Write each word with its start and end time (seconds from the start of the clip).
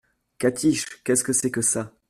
Catiche! 0.39 0.87
qu’est-ce 1.03 1.23
que 1.23 1.31
c’est 1.31 1.51
que 1.51 1.61
ça? 1.61 1.93